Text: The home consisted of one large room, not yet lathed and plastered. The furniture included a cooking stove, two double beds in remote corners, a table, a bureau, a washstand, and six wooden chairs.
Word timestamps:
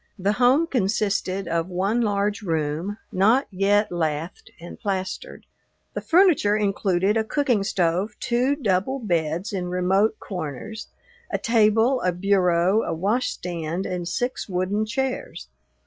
The 0.17 0.31
home 0.31 0.65
consisted 0.65 1.47
of 1.47 1.67
one 1.69 2.01
large 2.01 2.41
room, 2.41 2.97
not 3.11 3.45
yet 3.51 3.91
lathed 3.91 4.49
and 4.59 4.79
plastered. 4.79 5.45
The 5.93 6.01
furniture 6.01 6.57
included 6.57 7.17
a 7.17 7.23
cooking 7.23 7.63
stove, 7.63 8.15
two 8.19 8.55
double 8.55 8.97
beds 8.97 9.53
in 9.53 9.67
remote 9.69 10.19
corners, 10.19 10.87
a 11.29 11.37
table, 11.37 12.01
a 12.01 12.11
bureau, 12.11 12.81
a 12.81 12.95
washstand, 12.95 13.85
and 13.85 14.07
six 14.07 14.49
wooden 14.49 14.87
chairs. 14.87 15.49